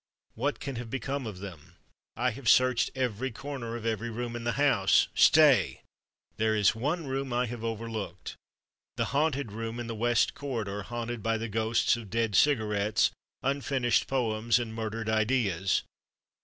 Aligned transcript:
What 0.33 0.59
can 0.59 0.77
have 0.77 0.89
become 0.89 1.27
of 1.27 1.37
them! 1.41 1.75
I 2.15 2.31
have 2.31 2.49
searched 2.49 2.89
every 2.95 3.29
corner 3.29 3.75
of 3.75 3.85
every 3.85 4.09
room 4.09 4.35
in 4.35 4.45
the 4.45 4.53
house—Stay! 4.53 5.81
There 6.37 6.55
is 6.55 6.73
one 6.73 7.05
room 7.05 7.31
I 7.31 7.45
have 7.45 7.63
overlooked—the 7.63 9.05
Haunted 9.13 9.51
Room 9.51 9.79
in 9.79 9.85
the 9.85 9.93
West 9.93 10.33
Corridor, 10.33 10.81
haunted 10.81 11.21
by 11.21 11.37
the 11.37 11.47
ghosts 11.49 11.95
of 11.97 12.09
dead 12.09 12.35
cigarettes, 12.35 13.11
unfinished 13.43 14.07
poems 14.07 14.57
and 14.57 14.73
murdered 14.73 15.07
ideas. 15.07 15.83